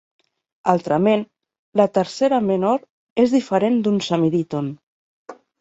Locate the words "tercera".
1.99-2.41